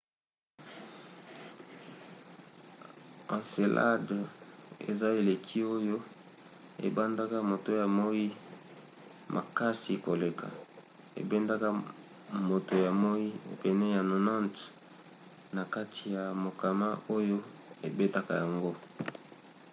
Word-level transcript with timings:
encelade 3.35 4.19
eza 4.89 5.07
eleki 5.19 5.59
oyo 5.75 5.97
ebandaka 6.87 7.37
moto 7.49 7.71
ya 7.81 7.87
moi 7.97 8.23
makasi 9.35 9.93
koleka 10.05 10.47
ebendaka 11.21 11.67
moto 12.49 12.73
ya 12.85 12.91
moi 13.03 13.25
pene 13.61 13.85
ya 13.95 14.01
90 14.11 15.55
na 15.55 15.63
kati 15.73 16.03
ya 16.15 16.23
mokama 16.43 16.87
oyo 17.17 17.37
ebetaka 17.87 18.31
yango 18.41 18.71